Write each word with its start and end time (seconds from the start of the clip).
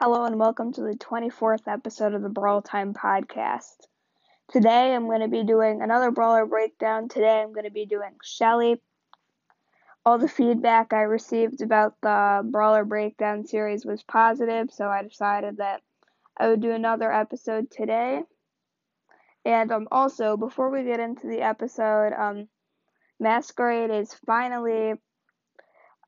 Hello 0.00 0.26
and 0.26 0.38
welcome 0.38 0.72
to 0.74 0.82
the 0.82 0.94
24th 0.94 1.66
episode 1.66 2.14
of 2.14 2.22
the 2.22 2.28
Brawl 2.28 2.62
Time 2.62 2.94
podcast. 2.94 3.74
Today 4.48 4.94
I'm 4.94 5.06
going 5.06 5.22
to 5.22 5.28
be 5.28 5.42
doing 5.42 5.82
another 5.82 6.12
brawler 6.12 6.46
breakdown. 6.46 7.08
Today 7.08 7.40
I'm 7.40 7.52
going 7.52 7.64
to 7.64 7.72
be 7.72 7.84
doing 7.84 8.12
Shelly. 8.22 8.80
All 10.06 10.16
the 10.16 10.28
feedback 10.28 10.92
I 10.92 11.00
received 11.00 11.62
about 11.62 11.94
the 12.00 12.48
brawler 12.48 12.84
breakdown 12.84 13.44
series 13.44 13.84
was 13.84 14.04
positive, 14.04 14.70
so 14.70 14.86
I 14.86 15.02
decided 15.02 15.56
that 15.56 15.82
I 16.36 16.46
would 16.46 16.62
do 16.62 16.70
another 16.70 17.12
episode 17.12 17.68
today. 17.68 18.20
And 19.44 19.72
um, 19.72 19.88
also, 19.90 20.36
before 20.36 20.70
we 20.70 20.84
get 20.84 21.00
into 21.00 21.26
the 21.26 21.40
episode, 21.40 22.12
um, 22.12 22.46
Masquerade 23.18 23.90
is 23.90 24.14
finally 24.14 24.94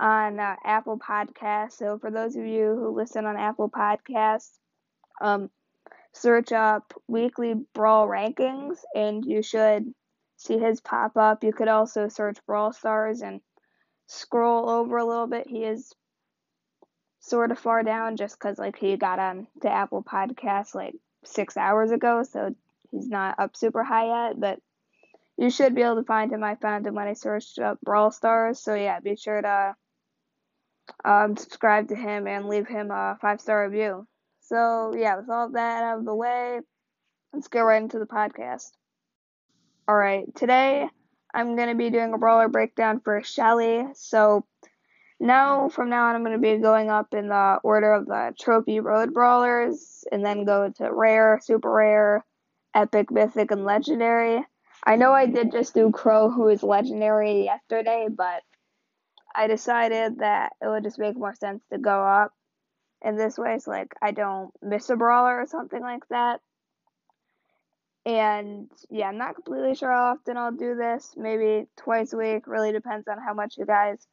on 0.01 0.41
uh, 0.41 0.57
Apple 0.65 0.99
Podcasts. 0.99 1.73
So 1.73 1.99
for 1.99 2.11
those 2.11 2.35
of 2.35 2.47
you 2.47 2.75
who 2.75 2.97
listen 2.97 3.27
on 3.27 3.37
Apple 3.37 3.71
Podcasts, 3.71 4.51
um, 5.21 5.51
search 6.13 6.51
up 6.53 6.93
weekly 7.07 7.55
Brawl 7.75 8.09
rankings, 8.09 8.79
and 8.95 9.25
you 9.25 9.43
should 9.43 9.93
see 10.37 10.59
his 10.59 10.81
pop 10.81 11.17
up. 11.17 11.45
You 11.45 11.53
could 11.53 11.69
also 11.69 12.09
search 12.09 12.39
Brawl 12.47 12.73
Stars 12.73 13.21
and 13.21 13.41
scroll 14.07 14.71
over 14.71 14.97
a 14.97 15.05
little 15.05 15.27
bit. 15.27 15.47
He 15.47 15.65
is 15.65 15.93
sort 17.21 17.51
of 17.51 17.59
far 17.59 17.83
down 17.83 18.17
just 18.17 18.39
because 18.39 18.59
like 18.59 18.79
he 18.79 18.97
got 18.97 19.19
on 19.19 19.47
to 19.61 19.71
Apple 19.71 20.03
Podcasts 20.03 20.75
like 20.75 20.95
six 21.25 21.57
hours 21.57 21.91
ago, 21.91 22.23
so 22.23 22.55
he's 22.91 23.07
not 23.09 23.39
up 23.39 23.55
super 23.55 23.85
high 23.85 24.29
yet, 24.29 24.41
but 24.41 24.59
you 25.37 25.51
should 25.51 25.75
be 25.75 25.83
able 25.83 25.97
to 25.97 26.05
find 26.05 26.33
him. 26.33 26.43
I 26.43 26.55
found 26.57 26.87
him 26.87 26.95
when 26.95 27.07
I 27.07 27.13
searched 27.13 27.59
up 27.59 27.79
Brawl 27.83 28.11
Stars. 28.11 28.61
So 28.61 28.75
yeah, 28.75 29.01
be 29.01 29.17
sure 29.17 29.41
to 29.41 29.75
um, 31.05 31.37
subscribe 31.37 31.89
to 31.89 31.97
him 31.97 32.27
and 32.27 32.49
leave 32.49 32.67
him 32.67 32.91
a 32.91 33.19
five 33.21 33.41
star 33.41 33.65
review. 33.65 34.07
So, 34.41 34.95
yeah, 34.97 35.17
with 35.17 35.31
all 35.31 35.51
that 35.51 35.83
out 35.83 35.99
of 35.99 36.05
the 36.05 36.15
way, 36.15 36.61
let's 37.33 37.49
get 37.49 37.61
right 37.61 37.83
into 37.83 37.99
the 37.99 38.07
podcast. 38.07 38.71
Alright, 39.89 40.35
today 40.35 40.89
I'm 41.33 41.57
going 41.57 41.69
to 41.69 41.75
be 41.75 41.91
doing 41.91 42.13
a 42.13 42.19
brawler 42.19 42.49
breakdown 42.49 43.01
for 43.01 43.23
Shelly. 43.23 43.85
So, 43.95 44.45
now, 45.23 45.69
from 45.69 45.91
now 45.91 46.07
on, 46.07 46.17
I'm 46.17 46.25
going 46.25 46.33
to 46.33 46.39
be 46.39 46.57
going 46.57 46.91
up 46.91 47.13
in 47.13 47.29
the 47.29 47.59
order 47.63 47.93
of 47.93 48.07
the 48.07 48.35
Trophy 48.41 48.81
Road 48.81 49.13
Brawlers 49.13 50.05
and 50.11 50.25
then 50.25 50.47
go 50.47 50.73
to 50.79 50.93
Rare, 50.93 51.39
Super 51.43 51.71
Rare, 51.71 52.25
Epic, 52.75 53.11
Mythic, 53.11 53.51
and 53.51 53.67
Legendary. 53.67 54.43
I 54.83 54.97
know 54.97 55.13
I 55.13 55.27
did 55.27 55.53
just 55.53 55.75
do 55.75 55.91
Crow, 55.91 56.31
who 56.31 56.49
is 56.49 56.63
Legendary, 56.63 57.45
yesterday, 57.45 58.07
but 58.11 58.43
I 59.35 59.47
decided 59.47 60.19
that 60.19 60.53
it 60.61 60.69
would 60.69 60.85
just 60.85 60.99
make 60.99 61.17
more 61.17 61.35
sense 61.35 61.63
to 61.73 61.79
go 61.79 62.05
up 62.05 62.33
in 63.03 63.17
this 63.17 63.39
way, 63.39 63.59
so 63.59 63.71
like 63.71 63.95
I 64.03 64.11
don't 64.11 64.51
miss 64.63 64.91
a 64.91 64.97
brawler 64.97 65.41
or 65.41 65.47
something 65.47 65.81
like 65.81 66.07
that. 66.11 66.41
And 68.07 68.71
yeah, 68.89 69.09
I'm 69.09 69.19
not 69.19 69.35
completely 69.35 69.75
sure 69.75 69.91
how 69.91 70.13
often 70.13 70.37
I'll 70.37 70.53
do 70.53 70.75
this. 70.75 71.15
Maybe 71.17 71.67
twice 71.77 72.13
a 72.13 72.17
week. 72.17 72.47
Really 72.47 72.73
depends 72.73 73.07
on 73.09 73.19
how 73.19 73.35
much 73.35 73.59
you 73.59 73.67
guys 73.67 74.07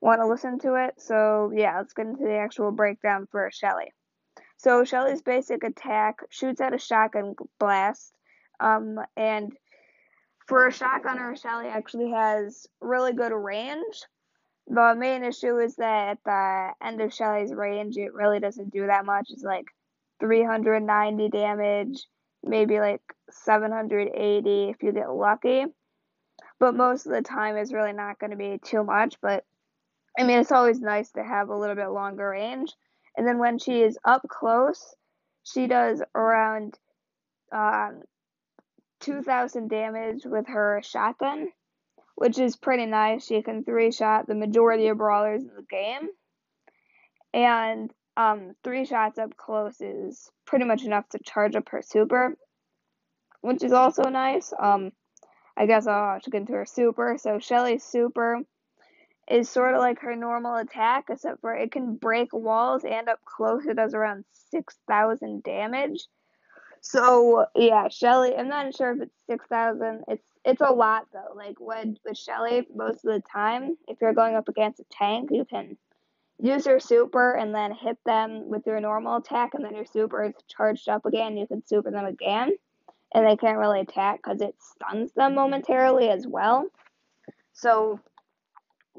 want 0.00 0.20
to 0.20 0.26
listen 0.26 0.58
to 0.60 0.74
it. 0.74 0.94
So 0.98 1.50
yeah, 1.54 1.78
let's 1.78 1.94
get 1.94 2.06
into 2.06 2.24
the 2.24 2.36
actual 2.36 2.72
breakdown 2.72 3.26
for 3.30 3.50
Shelly. 3.52 3.92
So 4.58 4.84
Shelly's 4.84 5.22
basic 5.22 5.64
attack 5.64 6.20
shoots 6.30 6.60
at 6.60 6.74
a 6.74 6.78
shotgun 6.78 7.34
blast, 7.58 8.12
um, 8.60 8.98
and 9.16 9.52
for 10.46 10.66
a 10.66 10.72
shotgunner, 10.72 11.40
Shelly 11.40 11.66
actually 11.66 12.10
has 12.10 12.66
really 12.80 13.12
good 13.12 13.32
range. 13.32 14.02
The 14.72 14.94
main 14.94 15.22
issue 15.22 15.58
is 15.58 15.76
that 15.76 16.08
at 16.08 16.24
the 16.24 16.70
end 16.82 17.02
of 17.02 17.12
Shelly's 17.12 17.52
range, 17.52 17.98
it 17.98 18.14
really 18.14 18.40
doesn't 18.40 18.72
do 18.72 18.86
that 18.86 19.04
much. 19.04 19.26
It's 19.28 19.42
like 19.42 19.66
390 20.20 21.28
damage, 21.28 22.06
maybe 22.42 22.80
like 22.80 23.02
780 23.28 24.70
if 24.70 24.82
you 24.82 24.92
get 24.92 25.12
lucky. 25.12 25.66
But 26.58 26.74
most 26.74 27.04
of 27.04 27.12
the 27.12 27.20
time, 27.20 27.58
it's 27.58 27.74
really 27.74 27.92
not 27.92 28.18
going 28.18 28.30
to 28.30 28.36
be 28.38 28.58
too 28.64 28.82
much. 28.82 29.16
But 29.20 29.44
I 30.18 30.22
mean, 30.22 30.38
it's 30.38 30.52
always 30.52 30.80
nice 30.80 31.10
to 31.12 31.22
have 31.22 31.50
a 31.50 31.56
little 31.56 31.76
bit 31.76 31.88
longer 31.88 32.30
range. 32.30 32.72
And 33.14 33.26
then 33.26 33.36
when 33.38 33.58
she 33.58 33.82
is 33.82 33.98
up 34.06 34.22
close, 34.26 34.96
she 35.44 35.66
does 35.66 36.02
around 36.14 36.78
um, 37.52 38.00
2,000 39.00 39.68
damage 39.68 40.24
with 40.24 40.46
her 40.48 40.80
shotgun 40.82 41.50
which 42.14 42.38
is 42.38 42.56
pretty 42.56 42.86
nice. 42.86 43.26
She 43.26 43.42
can 43.42 43.64
three 43.64 43.90
shot 43.90 44.26
the 44.26 44.34
majority 44.34 44.88
of 44.88 44.98
brawlers 44.98 45.42
in 45.42 45.50
the 45.54 45.62
game. 45.62 46.08
And 47.34 47.90
um, 48.16 48.54
three 48.62 48.84
shots 48.84 49.18
up 49.18 49.36
close 49.36 49.80
is 49.80 50.30
pretty 50.44 50.64
much 50.64 50.84
enough 50.84 51.08
to 51.10 51.18
charge 51.24 51.56
up 51.56 51.68
her 51.70 51.82
super, 51.82 52.36
which 53.40 53.64
is 53.64 53.72
also 53.72 54.04
nice. 54.04 54.52
Um, 54.58 54.92
I 55.56 55.66
guess 55.66 55.86
I'll 55.86 56.14
have 56.14 56.22
to 56.22 56.30
get 56.30 56.42
into 56.42 56.52
her 56.54 56.66
super. 56.66 57.16
So 57.18 57.38
Shelly's 57.38 57.84
super 57.84 58.40
is 59.30 59.48
sort 59.48 59.74
of 59.74 59.80
like 59.80 60.00
her 60.00 60.16
normal 60.16 60.56
attack, 60.56 61.06
except 61.08 61.40
for 61.40 61.54
it 61.54 61.72
can 61.72 61.96
break 61.96 62.32
walls 62.32 62.84
and 62.84 63.08
up 63.08 63.20
close 63.24 63.64
it 63.66 63.76
does 63.76 63.94
around 63.94 64.24
6,000 64.50 65.42
damage. 65.42 66.06
So 66.82 67.46
yeah, 67.54 67.88
Shelly, 67.88 68.34
I'm 68.36 68.48
not 68.48 68.74
sure 68.74 68.90
if 68.92 69.02
it's 69.02 69.16
6,000. 69.30 70.04
It's 70.08 70.22
it's 70.44 70.60
a 70.60 70.72
lot 70.72 71.06
though. 71.12 71.32
Like 71.34 71.58
with 71.60 71.96
with 72.04 72.18
Shelly, 72.18 72.66
most 72.74 73.04
of 73.04 73.14
the 73.14 73.22
time, 73.32 73.78
if 73.88 73.98
you're 74.00 74.12
going 74.12 74.34
up 74.34 74.48
against 74.48 74.80
a 74.80 74.84
tank, 74.90 75.30
you 75.32 75.44
can 75.44 75.76
use 76.40 76.66
your 76.66 76.80
super 76.80 77.34
and 77.34 77.54
then 77.54 77.72
hit 77.72 77.98
them 78.04 78.48
with 78.48 78.66
your 78.66 78.80
normal 78.80 79.16
attack, 79.16 79.54
and 79.54 79.64
then 79.64 79.76
your 79.76 79.86
super 79.86 80.24
is 80.24 80.34
charged 80.48 80.88
up 80.88 81.06
again. 81.06 81.36
You 81.36 81.46
can 81.46 81.64
super 81.64 81.92
them 81.92 82.04
again, 82.04 82.50
and 83.14 83.24
they 83.24 83.36
can't 83.36 83.58
really 83.58 83.80
attack 83.80 84.20
because 84.22 84.40
it 84.40 84.56
stuns 84.58 85.12
them 85.12 85.36
momentarily 85.36 86.08
as 86.08 86.26
well. 86.26 86.66
So 87.52 88.00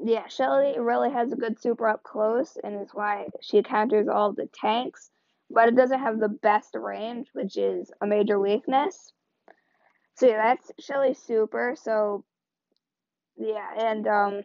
yeah, 0.02 0.26
Shelly 0.28 0.78
really 0.78 1.12
has 1.12 1.32
a 1.32 1.36
good 1.36 1.60
super 1.60 1.86
up 1.86 2.02
close, 2.02 2.56
and 2.64 2.80
is 2.80 2.94
why 2.94 3.28
she 3.42 3.62
counters 3.62 4.08
all 4.08 4.32
the 4.32 4.46
tanks. 4.46 5.10
But 5.54 5.68
it 5.68 5.76
doesn't 5.76 6.00
have 6.00 6.18
the 6.18 6.28
best 6.28 6.74
range, 6.74 7.28
which 7.32 7.56
is 7.56 7.90
a 8.00 8.06
major 8.06 8.38
weakness. 8.40 9.12
So 10.16 10.26
yeah, 10.26 10.42
that's 10.42 10.70
Shelly 10.80 11.14
Super. 11.14 11.76
So 11.80 12.24
yeah, 13.36 13.68
and 13.78 14.06
um, 14.06 14.42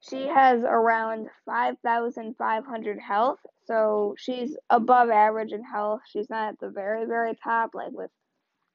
she 0.00 0.26
has 0.26 0.62
around 0.62 1.28
five 1.44 1.76
thousand 1.84 2.36
five 2.36 2.64
hundred 2.64 2.98
health. 3.00 3.40
So 3.66 4.14
she's 4.18 4.56
above 4.70 5.10
average 5.10 5.52
in 5.52 5.62
health. 5.62 6.00
She's 6.10 6.30
not 6.30 6.50
at 6.50 6.60
the 6.60 6.70
very 6.70 7.04
very 7.06 7.34
top 7.42 7.70
like 7.74 7.92
with 7.92 8.10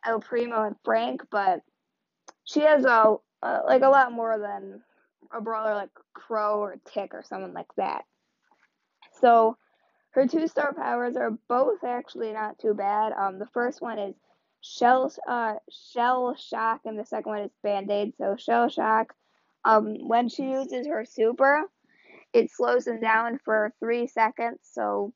El 0.05 0.19
Primo 0.19 0.63
and 0.63 0.75
Frank, 0.83 1.21
but 1.31 1.61
she 2.45 2.61
has 2.61 2.85
a 2.85 3.15
like 3.41 3.81
a 3.81 3.89
lot 3.89 4.11
more 4.11 4.37
than 4.39 4.81
a 5.33 5.41
brawler 5.41 5.73
like 5.73 5.89
Crow 6.13 6.59
or 6.59 6.77
Tick 6.93 7.13
or 7.13 7.23
someone 7.23 7.53
like 7.53 7.73
that. 7.77 8.03
So 9.19 9.57
her 10.13 10.27
two 10.27 10.47
star 10.47 10.73
powers 10.73 11.15
are 11.15 11.31
both 11.49 11.83
actually 11.83 12.33
not 12.33 12.59
too 12.59 12.73
bad. 12.73 13.13
Um, 13.13 13.39
the 13.39 13.47
first 13.47 13.81
one 13.81 13.99
is 13.99 14.15
Shell 14.61 15.11
uh 15.27 15.55
Shell 15.69 16.35
Shock 16.35 16.81
and 16.85 16.97
the 16.97 17.05
second 17.05 17.31
one 17.31 17.41
is 17.41 17.51
Band 17.63 17.91
Aid. 17.91 18.13
So 18.17 18.35
Shell 18.37 18.69
Shock, 18.69 19.13
um, 19.65 20.07
when 20.07 20.29
she 20.29 20.43
uses 20.43 20.87
her 20.87 21.03
super, 21.05 21.63
it 22.31 22.51
slows 22.51 22.85
them 22.85 23.01
down 23.01 23.39
for 23.43 23.73
three 23.79 24.07
seconds. 24.07 24.59
So 24.71 25.13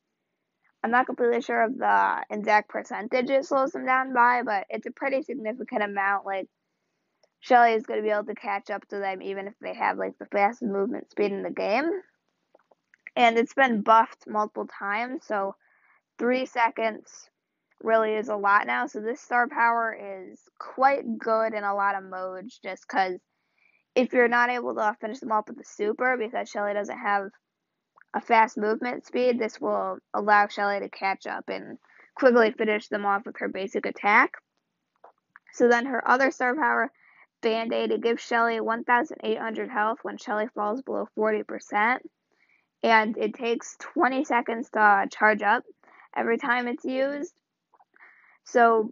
I'm 0.84 0.92
not 0.92 1.06
completely 1.06 1.42
sure 1.42 1.64
of 1.64 1.78
the 1.78 2.24
exact 2.30 2.70
percentage 2.70 3.30
it 3.30 3.46
slows 3.46 3.72
them 3.72 3.86
down 3.86 4.14
by, 4.14 4.42
but 4.44 4.66
it's 4.70 4.88
a 4.88 4.92
pretty 4.92 5.22
significant 5.22 5.84
amount. 5.84 6.26
Like 6.26 6.48
Shelly 7.40 7.74
is 7.74 7.86
going 7.86 8.00
to 8.00 8.04
be 8.04 8.12
able 8.12 8.26
to 8.26 8.36
catch 8.36 8.70
up 8.70 8.88
to 8.90 8.98
them 8.98 9.22
even 9.22 9.48
if 9.48 9.54
they 9.62 9.76
have 9.76 9.98
like 9.98 10.18
the 10.18 10.26
fastest 10.26 10.72
movement 10.72 11.12
speed 11.12 11.32
in 11.32 11.44
the 11.44 11.52
game. 11.52 11.90
And 13.18 13.36
it's 13.40 13.56
been 13.56 13.82
buffed 13.82 14.28
multiple 14.28 14.68
times, 14.68 15.26
so 15.26 15.56
three 16.20 16.46
seconds 16.46 17.32
really 17.82 18.14
is 18.14 18.30
a 18.30 18.36
lot 18.36 18.68
now. 18.68 18.86
So 18.86 19.02
this 19.02 19.20
star 19.20 19.48
power 19.48 20.30
is 20.30 20.40
quite 20.60 21.18
good 21.18 21.56
in 21.56 21.64
a 21.64 21.74
lot 21.74 21.96
of 21.96 22.04
modes 22.04 22.60
just 22.62 22.86
because 22.88 23.20
if 23.96 24.14
you're 24.14 24.28
not 24.28 24.52
able 24.52 24.76
to 24.76 24.96
finish 25.02 25.20
them 25.20 25.32
off 25.32 25.48
with 25.48 25.58
the 25.58 25.64
super 25.64 26.16
because 26.16 26.48
Shelly 26.48 26.76
doesn't 26.76 27.00
have 27.00 27.30
a 28.14 28.22
fast 28.22 28.56
movement 28.56 29.08
speed, 29.08 29.40
this 29.40 29.60
will 29.60 29.98
allow 30.14 30.48
Shelly 30.48 30.80
to 30.80 30.90
catch 30.90 31.26
up 31.26 31.50
and 31.50 31.80
quickly 32.14 32.52
finish 32.52 32.88
them 32.88 33.04
off 33.04 33.26
with 33.26 33.38
her 33.40 33.50
basic 33.50 33.88
attack. 33.88 34.34
So 35.54 35.68
then 35.68 35.88
her 35.88 36.08
other 36.08 36.30
star 36.30 36.56
power, 36.56 36.92
Band 37.42 37.74
Aid, 37.74 37.90
it 37.90 38.04
gives 38.04 38.22
Shelly 38.22 38.60
1,800 38.60 39.70
health 39.72 39.98
when 40.04 40.18
Shelly 40.18 40.46
falls 40.54 40.84
below 40.84 41.08
40%. 41.18 41.98
And 42.84 43.18
it 43.18 43.34
takes 43.34 43.76
20 43.80 44.24
seconds 44.24 44.70
to 44.72 45.08
charge 45.12 45.42
up 45.42 45.64
every 46.16 46.38
time 46.38 46.68
it's 46.68 46.86
used. 46.86 47.34
So 48.46 48.92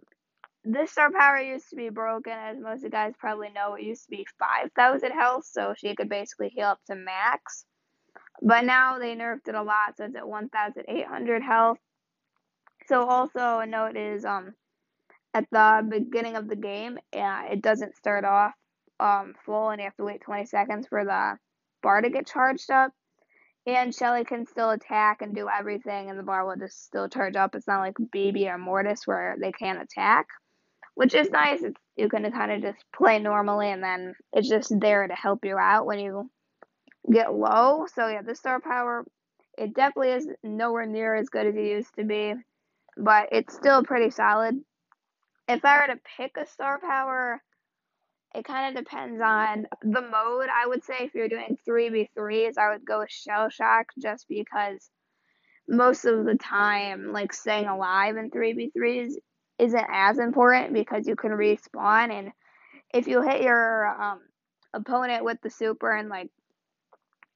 this 0.64 0.90
star 0.90 1.10
power 1.12 1.38
used 1.38 1.70
to 1.70 1.76
be 1.76 1.88
broken, 1.90 2.32
as 2.32 2.58
most 2.58 2.78
of 2.78 2.84
you 2.84 2.90
guys 2.90 3.14
probably 3.18 3.50
know. 3.50 3.74
It 3.74 3.84
used 3.84 4.04
to 4.04 4.10
be 4.10 4.26
5,000 4.38 5.12
health, 5.12 5.44
so 5.44 5.74
she 5.76 5.94
could 5.94 6.08
basically 6.08 6.48
heal 6.48 6.66
up 6.66 6.80
to 6.88 6.96
max. 6.96 7.64
But 8.42 8.64
now 8.64 8.98
they 8.98 9.14
nerfed 9.14 9.48
it 9.48 9.54
a 9.54 9.62
lot, 9.62 9.96
so 9.96 10.04
it's 10.04 10.16
at 10.16 10.28
1,800 10.28 11.42
health. 11.42 11.78
So 12.86 13.04
also 13.04 13.60
a 13.60 13.66
note 13.66 13.96
is 13.96 14.24
um 14.24 14.54
at 15.34 15.46
the 15.50 15.86
beginning 15.88 16.36
of 16.36 16.48
the 16.48 16.56
game, 16.56 16.98
uh, 17.14 17.42
it 17.50 17.62
doesn't 17.62 17.96
start 17.96 18.24
off 18.24 18.52
um 19.00 19.34
full, 19.44 19.70
and 19.70 19.80
you 19.80 19.84
have 19.84 19.96
to 19.96 20.04
wait 20.04 20.20
20 20.22 20.46
seconds 20.46 20.86
for 20.88 21.04
the 21.04 21.38
bar 21.82 22.00
to 22.00 22.10
get 22.10 22.26
charged 22.26 22.70
up. 22.70 22.92
And 23.66 23.92
Shelly 23.92 24.24
can 24.24 24.46
still 24.46 24.70
attack 24.70 25.22
and 25.22 25.34
do 25.34 25.48
everything, 25.48 26.08
and 26.08 26.16
the 26.16 26.22
bar 26.22 26.46
will 26.46 26.56
just 26.56 26.84
still 26.84 27.08
charge 27.08 27.34
up. 27.34 27.56
It's 27.56 27.66
not 27.66 27.80
like 27.80 27.96
Bibi 28.12 28.48
or 28.48 28.58
Mortis 28.58 29.06
where 29.06 29.36
they 29.40 29.50
can't 29.50 29.82
attack, 29.82 30.26
which 30.94 31.14
is 31.14 31.30
nice. 31.30 31.62
It's, 31.62 31.80
you 31.96 32.08
can 32.08 32.30
kind 32.30 32.52
of 32.52 32.62
just 32.62 32.84
play 32.94 33.18
normally, 33.18 33.70
and 33.70 33.82
then 33.82 34.14
it's 34.32 34.48
just 34.48 34.72
there 34.78 35.08
to 35.08 35.14
help 35.14 35.44
you 35.44 35.58
out 35.58 35.84
when 35.84 35.98
you 35.98 36.30
get 37.12 37.34
low. 37.34 37.86
So 37.92 38.06
yeah, 38.06 38.22
the 38.22 38.36
star 38.36 38.60
power, 38.60 39.04
it 39.58 39.74
definitely 39.74 40.12
is 40.12 40.28
nowhere 40.44 40.86
near 40.86 41.16
as 41.16 41.28
good 41.28 41.46
as 41.46 41.56
it 41.56 41.64
used 41.64 41.94
to 41.96 42.04
be, 42.04 42.34
but 42.96 43.30
it's 43.32 43.54
still 43.54 43.82
pretty 43.82 44.10
solid. 44.10 44.60
If 45.48 45.64
I 45.64 45.80
were 45.80 45.94
to 45.94 46.00
pick 46.16 46.36
a 46.36 46.46
star 46.46 46.78
power, 46.78 47.42
it 48.36 48.44
kind 48.44 48.76
of 48.76 48.84
depends 48.84 49.20
on 49.20 49.66
the 49.82 50.02
mode. 50.02 50.48
I 50.52 50.66
would 50.66 50.84
say 50.84 50.96
if 51.00 51.14
you're 51.14 51.28
doing 51.28 51.56
3v3s, 51.66 52.58
I 52.58 52.72
would 52.72 52.84
go 52.84 52.98
with 52.98 53.10
Shell 53.10 53.48
Shock 53.48 53.86
just 53.98 54.26
because 54.28 54.90
most 55.66 56.04
of 56.04 56.26
the 56.26 56.36
time, 56.36 57.12
like 57.12 57.32
staying 57.32 57.66
alive 57.66 58.18
in 58.18 58.30
3v3s 58.30 59.14
isn't 59.58 59.86
as 59.90 60.18
important 60.18 60.74
because 60.74 61.06
you 61.06 61.16
can 61.16 61.30
respawn. 61.30 62.12
And 62.12 62.32
if 62.92 63.06
you 63.06 63.22
hit 63.22 63.40
your 63.40 63.86
um, 63.86 64.20
opponent 64.74 65.24
with 65.24 65.38
the 65.42 65.50
super 65.50 65.90
and 65.90 66.10
like 66.10 66.28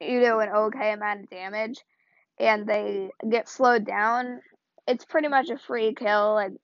you 0.00 0.20
do 0.20 0.40
an 0.40 0.50
okay 0.50 0.92
amount 0.92 1.20
of 1.20 1.30
damage 1.30 1.78
and 2.38 2.66
they 2.66 3.10
get 3.28 3.48
slowed 3.48 3.86
down, 3.86 4.40
it's 4.86 5.06
pretty 5.06 5.28
much 5.28 5.48
a 5.48 5.56
free 5.56 5.94
kill. 5.94 6.36
And 6.36 6.58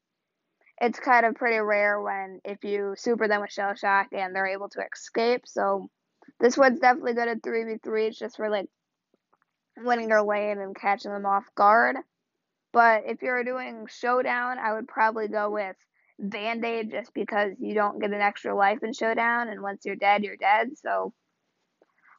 it's 0.81 1.00
kind 1.00 1.25
of 1.25 1.34
pretty 1.34 1.58
rare 1.58 2.00
when 2.00 2.40
if 2.44 2.64
you 2.64 2.94
super 2.96 3.28
them 3.28 3.40
with 3.40 3.52
shell 3.52 3.75
shock 3.75 4.08
and 4.12 4.34
they're 4.34 4.46
able 4.46 4.69
to 4.70 4.82
escape. 4.93 5.43
So 5.46 5.88
this 6.40 6.56
one's 6.56 6.81
definitely 6.81 7.14
good 7.14 7.28
at 7.28 7.43
three 7.43 7.64
v 7.64 7.76
three. 7.82 8.06
It's 8.06 8.19
just 8.19 8.37
for 8.37 8.50
like 8.50 8.69
winning 9.78 10.08
their 10.08 10.23
lane 10.23 10.58
and 10.58 10.76
catching 10.76 11.12
them 11.12 11.26
off 11.26 11.44
guard. 11.55 11.96
But 12.73 13.05
if 13.06 13.23
you're 13.23 13.44
doing 13.44 13.87
showdown, 13.88 14.58
I 14.58 14.75
would 14.75 14.88
probably 14.88 15.28
go 15.28 15.50
with 15.50 15.76
Band 16.19 16.64
Aid 16.64 16.90
just 16.90 17.14
because 17.14 17.52
you 17.58 17.75
don't 17.75 18.00
get 18.00 18.11
an 18.11 18.20
extra 18.20 18.55
life 18.55 18.82
in 18.82 18.93
showdown, 18.93 19.49
and 19.49 19.62
once 19.62 19.84
you're 19.84 19.96
dead, 19.96 20.25
you're 20.25 20.37
dead. 20.37 20.76
So 20.76 21.12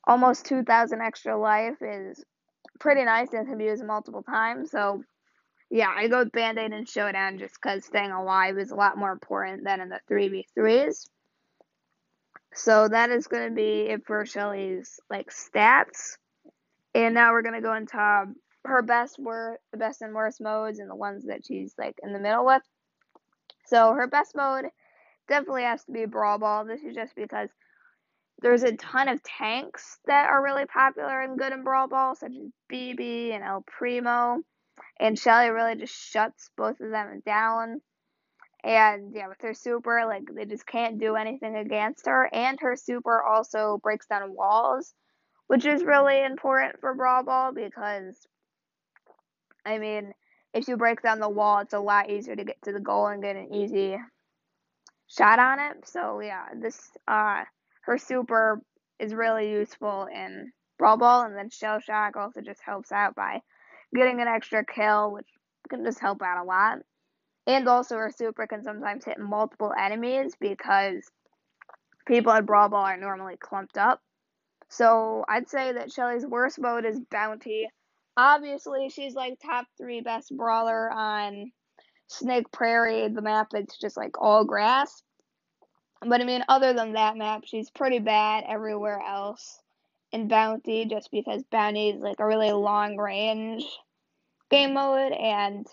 almost 0.07 0.45
2,000 0.45 1.01
extra 1.01 1.37
life 1.37 1.81
is 1.81 2.23
pretty 2.79 3.03
nice 3.03 3.33
and 3.33 3.47
can 3.47 3.57
be 3.57 3.65
used 3.65 3.83
multiple 3.83 4.23
times. 4.23 4.71
So 4.71 5.03
yeah, 5.69 5.93
I 5.93 6.07
go 6.07 6.19
with 6.19 6.31
Band 6.31 6.57
Aid 6.57 6.71
and 6.71 6.87
Showdown 6.87 7.39
just 7.39 7.55
because 7.55 7.85
staying 7.85 8.11
alive 8.11 8.57
is 8.57 8.71
a 8.71 8.75
lot 8.75 8.97
more 8.97 9.11
important 9.11 9.63
than 9.65 9.81
in 9.81 9.89
the 9.89 9.99
3v3s. 10.09 11.07
So 12.53 12.87
that 12.87 13.09
is 13.09 13.27
going 13.27 13.49
to 13.49 13.55
be 13.55 13.81
it 13.81 14.05
for 14.05 14.25
Shelly's 14.25 14.99
like 15.09 15.29
stats. 15.29 16.17
And 16.95 17.13
now 17.13 17.33
we're 17.33 17.41
going 17.41 17.55
to 17.55 17.61
go 17.61 17.75
into 17.75 18.27
her 18.65 18.81
best 18.81 19.19
worst, 19.19 19.61
the 19.71 19.77
best 19.77 20.01
and 20.01 20.13
worst 20.13 20.41
modes 20.41 20.79
and 20.79 20.89
the 20.89 20.95
ones 20.95 21.25
that 21.25 21.45
she's 21.45 21.73
like 21.77 21.99
in 22.01 22.13
the 22.13 22.19
middle 22.19 22.45
with. 22.45 22.63
So 23.65 23.93
her 23.93 24.07
best 24.07 24.35
mode 24.35 24.65
definitely 25.27 25.63
has 25.63 25.83
to 25.83 25.91
be 25.91 26.05
Brawl 26.05 26.39
Ball. 26.39 26.65
This 26.65 26.81
is 26.81 26.95
just 26.95 27.13
because 27.15 27.49
there's 28.41 28.63
a 28.63 28.75
ton 28.77 29.09
of 29.09 29.21
tanks 29.23 29.99
that 30.05 30.29
are 30.29 30.43
really 30.43 30.65
popular 30.65 31.21
and 31.21 31.37
good 31.37 31.51
in 31.51 31.63
Brawl 31.63 31.87
Ball, 31.87 32.15
such 32.15 32.31
as 32.31 32.51
Bibi 32.69 33.33
and 33.33 33.43
El 33.43 33.63
Primo 33.67 34.41
and 34.99 35.17
Shelly 35.17 35.49
really 35.49 35.75
just 35.75 35.93
shuts 35.93 36.49
both 36.57 36.79
of 36.79 36.91
them 36.91 37.21
down. 37.25 37.81
And 38.63 39.13
yeah, 39.15 39.27
with 39.27 39.41
her 39.41 39.53
super, 39.53 40.05
like 40.05 40.23
they 40.33 40.45
just 40.45 40.65
can't 40.65 40.99
do 40.99 41.15
anything 41.15 41.55
against 41.55 42.07
her. 42.07 42.29
And 42.33 42.59
her 42.61 42.75
super 42.75 43.21
also 43.21 43.79
breaks 43.81 44.07
down 44.07 44.35
walls, 44.35 44.93
which 45.47 45.65
is 45.65 45.83
really 45.83 46.23
important 46.23 46.79
for 46.79 46.95
Brawl 46.95 47.23
Ball 47.23 47.53
because, 47.53 48.27
I 49.65 49.77
mean, 49.77 50.13
if 50.53 50.67
you 50.67 50.75
break 50.75 51.01
down 51.01 51.19
the 51.19 51.29
wall, 51.29 51.59
it's 51.59 51.73
a 51.73 51.79
lot 51.79 52.09
easier 52.09 52.35
to 52.35 52.43
get 52.43 52.61
to 52.63 52.71
the 52.71 52.79
goal 52.79 53.07
and 53.07 53.21
get 53.21 53.35
an 53.35 53.53
easy 53.53 53.97
shot 55.07 55.39
on 55.39 55.59
it. 55.59 55.87
So 55.87 56.19
yeah, 56.19 56.45
this 56.59 56.79
uh, 57.07 57.43
her 57.83 57.97
super 57.97 58.61
is 58.99 59.13
really 59.13 59.51
useful 59.51 60.07
in 60.13 60.51
Brawl 60.77 60.97
Ball, 60.97 61.23
and 61.23 61.35
then 61.35 61.49
Shell 61.49 61.79
Shock 61.79 62.15
also 62.17 62.41
just 62.41 62.61
helps 62.65 62.91
out 62.91 63.15
by 63.15 63.41
getting 63.95 64.21
an 64.21 64.27
extra 64.27 64.65
kill, 64.65 65.11
which 65.11 65.27
can 65.69 65.83
just 65.83 65.99
help 65.99 66.21
out 66.21 66.43
a 66.43 66.45
lot. 66.45 66.79
And 67.45 67.67
also, 67.67 67.95
her 67.95 68.11
super 68.15 68.45
can 68.47 68.63
sometimes 68.63 69.05
hit 69.05 69.19
multiple 69.19 69.73
enemies 69.77 70.33
because 70.39 71.09
people 72.05 72.31
at 72.31 72.45
Brawl 72.45 72.69
Ball 72.69 72.83
are 72.83 72.97
normally 72.97 73.37
clumped 73.37 73.77
up. 73.77 74.01
So 74.69 75.23
I'd 75.29 75.49
say 75.49 75.71
that 75.73 75.91
Shelly's 75.91 76.25
worst 76.25 76.59
mode 76.59 76.85
is 76.85 76.99
Bounty. 77.09 77.69
Obviously, 78.17 78.89
she's 78.89 79.13
like 79.13 79.39
top 79.39 79.65
three 79.77 80.01
best 80.01 80.35
brawler 80.35 80.91
on 80.91 81.51
Snake 82.07 82.51
Prairie, 82.51 83.07
the 83.07 83.21
map 83.21 83.47
that's 83.51 83.77
just 83.77 83.95
like 83.95 84.19
all 84.19 84.43
grass. 84.43 85.03
But 86.05 86.21
I 86.21 86.25
mean, 86.25 86.43
other 86.49 86.73
than 86.73 86.93
that 86.93 87.15
map, 87.15 87.43
she's 87.45 87.69
pretty 87.69 87.99
bad 87.99 88.43
everywhere 88.47 88.99
else 88.99 89.59
in 90.11 90.27
Bounty 90.27 90.85
just 90.85 91.11
because 91.11 91.43
Bounty 91.51 91.89
is 91.89 92.01
like 92.01 92.19
a 92.19 92.25
really 92.25 92.51
long 92.51 92.97
range 92.97 93.65
game 94.49 94.73
mode 94.73 95.11
and 95.11 95.67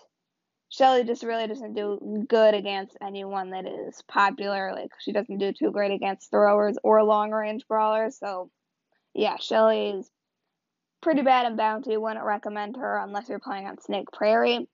Shelly 0.69 1.03
just 1.03 1.23
really 1.23 1.47
doesn't 1.47 1.73
do 1.73 2.25
good 2.27 2.53
against 2.53 2.97
anyone 3.01 3.51
that 3.51 3.65
is 3.65 4.01
popular. 4.07 4.73
Like 4.73 4.91
she 4.99 5.13
doesn't 5.13 5.37
do 5.37 5.53
too 5.53 5.71
great 5.71 5.91
against 5.91 6.29
throwers 6.29 6.77
or 6.83 7.03
long 7.03 7.31
range 7.31 7.65
brawlers. 7.67 8.17
So 8.17 8.49
yeah, 9.13 9.37
Shelly 9.37 9.89
is 9.91 10.11
pretty 11.01 11.21
bad 11.21 11.45
in 11.45 11.55
Bounty. 11.55 11.95
Wouldn't 11.95 12.25
recommend 12.25 12.75
her 12.77 12.97
unless 12.97 13.29
you're 13.29 13.39
playing 13.39 13.67
on 13.67 13.79
Snake 13.79 14.11
Prairie. 14.11 14.67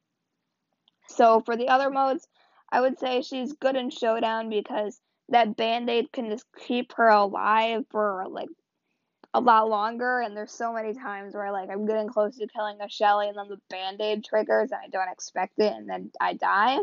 So 1.08 1.42
for 1.42 1.56
the 1.56 1.68
other 1.68 1.90
modes, 1.90 2.28
I 2.72 2.82
would 2.82 2.98
say 2.98 3.22
she's 3.22 3.54
good 3.54 3.76
in 3.76 3.90
Showdown 3.90 4.50
because 4.50 5.00
that 5.30 5.56
band 5.56 5.90
aid 5.90 6.12
can 6.12 6.30
just 6.30 6.46
keep 6.66 6.94
her 6.94 7.10
alive 7.10 7.84
for 7.92 8.26
like 8.30 8.50
a 9.34 9.40
lot 9.40 9.70
longer 9.70 10.20
and 10.20 10.36
there's 10.36 10.52
so 10.52 10.74
many 10.74 10.94
times 10.94 11.34
where 11.34 11.52
like 11.52 11.70
I'm 11.70 11.86
getting 11.86 12.10
close 12.10 12.38
to 12.38 12.48
killing 12.48 12.78
a 12.82 12.90
Shelly 12.90 13.30
and 13.30 13.38
then 13.38 13.48
the 13.48 13.62
band-aid 13.70 14.26
triggers 14.26 14.72
and 14.72 14.82
I 14.84 14.90
don't 14.90 15.12
expect 15.12 15.60
it 15.60 15.72
and 15.74 15.90
then 15.90 16.12
I 16.20 16.34
die. 16.34 16.80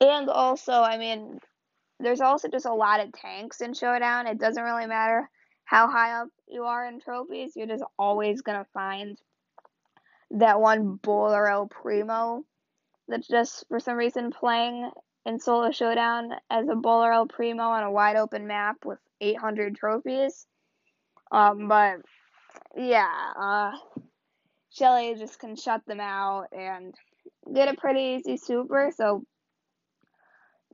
And 0.00 0.28
also, 0.28 0.72
I 0.72 0.96
mean, 0.98 1.38
there's 2.00 2.20
also 2.20 2.48
just 2.48 2.66
a 2.66 2.72
lot 2.72 3.00
of 3.00 3.12
tanks 3.12 3.60
in 3.60 3.74
Showdown. 3.74 4.26
It 4.26 4.38
doesn't 4.38 4.62
really 4.62 4.86
matter 4.86 5.28
how 5.64 5.88
high 5.88 6.20
up 6.20 6.28
you 6.48 6.64
are 6.64 6.86
in 6.86 7.00
trophies, 7.00 7.52
you're 7.56 7.66
just 7.66 7.84
always 7.98 8.42
gonna 8.42 8.66
find 8.74 9.18
that 10.32 10.60
one 10.60 10.98
El 11.04 11.68
Primo 11.68 12.44
that's 13.08 13.28
just 13.28 13.64
for 13.68 13.80
some 13.80 13.96
reason 13.96 14.30
playing 14.30 14.90
in 15.26 15.38
Solo 15.38 15.70
Showdown 15.70 16.30
as 16.50 16.66
a 16.68 16.80
El 16.86 17.26
Primo 17.26 17.64
on 17.64 17.84
a 17.84 17.90
wide 17.90 18.16
open 18.16 18.46
map 18.46 18.76
with 18.84 18.98
800 19.20 19.76
trophies. 19.76 20.46
Um, 21.32 21.66
but 21.66 22.02
yeah, 22.76 23.32
uh, 23.40 23.72
Shelly 24.70 25.14
just 25.18 25.38
can 25.38 25.56
shut 25.56 25.80
them 25.86 26.00
out 26.00 26.48
and 26.52 26.94
get 27.52 27.72
a 27.72 27.76
pretty 27.76 28.20
easy 28.20 28.36
super. 28.36 28.92
So 28.94 29.24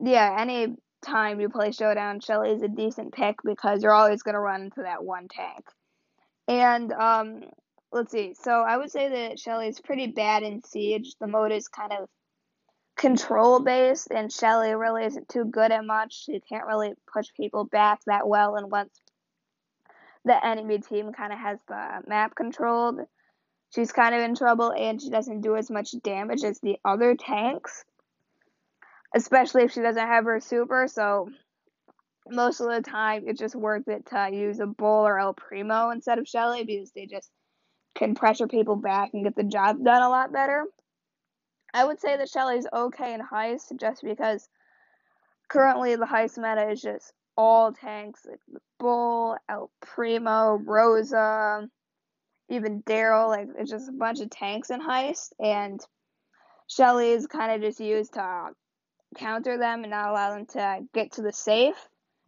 yeah, 0.01 0.35
any 0.39 0.75
time 1.01 1.39
you 1.39 1.49
play 1.49 1.71
Showdown, 1.71 2.19
Shelly 2.19 2.51
is 2.51 2.61
a 2.61 2.67
decent 2.67 3.13
pick 3.13 3.37
because 3.43 3.81
you're 3.81 3.93
always 3.93 4.21
gonna 4.21 4.39
run 4.39 4.63
into 4.63 4.83
that 4.83 5.03
one 5.03 5.27
tank. 5.29 5.65
And 6.47 6.91
um, 6.91 7.43
let's 7.93 8.11
see. 8.11 8.33
So 8.33 8.51
I 8.51 8.77
would 8.77 8.91
say 8.91 9.09
that 9.09 9.39
Shelly's 9.39 9.79
pretty 9.79 10.07
bad 10.07 10.43
in 10.43 10.63
Siege. 10.63 11.15
The 11.21 11.27
mode 11.27 11.53
is 11.53 11.69
kind 11.69 11.93
of 11.93 12.09
control 12.97 13.61
based, 13.61 14.09
and 14.11 14.31
Shelly 14.31 14.73
really 14.73 15.05
isn't 15.05 15.29
too 15.29 15.45
good 15.45 15.71
at 15.71 15.85
much. 15.85 16.25
She 16.25 16.41
can't 16.41 16.67
really 16.67 16.93
push 17.11 17.27
people 17.35 17.63
back 17.63 17.99
that 18.07 18.27
well, 18.27 18.55
and 18.55 18.69
once 18.69 18.99
the 20.25 20.45
enemy 20.45 20.79
team 20.79 21.11
kind 21.13 21.33
of 21.33 21.39
has 21.39 21.59
the 21.67 22.01
map 22.07 22.35
controlled, 22.35 22.99
she's 23.73 23.91
kind 23.91 24.15
of 24.15 24.21
in 24.21 24.35
trouble 24.35 24.71
and 24.71 25.01
she 25.01 25.09
doesn't 25.09 25.41
do 25.41 25.55
as 25.55 25.69
much 25.69 25.91
damage 26.03 26.43
as 26.43 26.59
the 26.59 26.77
other 26.83 27.15
tanks. 27.15 27.83
Especially 29.15 29.63
if 29.63 29.71
she 29.71 29.81
doesn't 29.81 30.07
have 30.07 30.25
her 30.25 30.39
super, 30.39 30.87
so 30.87 31.29
most 32.27 32.59
of 32.59 32.69
the 32.69 32.81
time 32.81 33.23
it's 33.25 33.39
just 33.39 33.55
worth 33.55 33.87
it 33.87 34.05
to 34.07 34.29
use 34.31 34.59
a 34.59 34.67
Bull 34.67 35.07
or 35.07 35.19
El 35.19 35.33
Primo 35.33 35.89
instead 35.89 36.19
of 36.19 36.27
Shelly 36.27 36.63
because 36.63 36.91
they 36.91 37.07
just 37.07 37.31
can 37.95 38.13
pressure 38.13 38.47
people 38.47 38.75
back 38.75 39.11
and 39.13 39.23
get 39.23 39.35
the 39.35 39.43
job 39.43 39.83
done 39.83 40.03
a 40.03 40.09
lot 40.09 40.31
better. 40.31 40.65
I 41.73 41.85
would 41.85 41.99
say 41.99 42.17
that 42.17 42.29
Shelly's 42.29 42.67
okay 42.71 43.13
in 43.13 43.21
heist 43.21 43.77
just 43.79 44.03
because 44.03 44.47
currently 45.49 45.95
the 45.95 46.05
heist 46.05 46.37
meta 46.37 46.69
is 46.71 46.81
just 46.81 47.13
all 47.39 47.71
tanks 47.71 48.25
like 48.29 48.41
the 48.49 48.59
Bull, 48.79 49.37
El 49.47 49.71
Primo, 49.79 50.57
Rosa, 50.57 51.69
even 52.49 52.83
Darryl. 52.83 53.29
Like 53.29 53.47
it's 53.57 53.71
just 53.71 53.87
a 53.87 53.93
bunch 53.93 54.19
of 54.19 54.29
tanks 54.29 54.69
in 54.69 54.81
Heist, 54.81 55.29
and 55.39 55.79
Shelly 56.67 57.11
is 57.11 57.27
kind 57.27 57.53
of 57.53 57.61
just 57.61 57.79
used 57.79 58.15
to 58.15 58.49
counter 59.15 59.57
them 59.57 59.83
and 59.83 59.91
not 59.91 60.09
allow 60.09 60.31
them 60.31 60.47
to 60.47 60.81
get 60.93 61.13
to 61.13 61.21
the 61.21 61.31
safe. 61.31 61.77